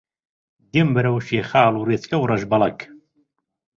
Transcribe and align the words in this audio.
دێم 0.71 0.89
بەرەو 0.95 1.23
شیخاڵ 1.27 1.73
و 1.77 1.87
ڕێچکە 1.89 2.17
و 2.17 2.27
ڕەشبەڵەک 2.29 2.79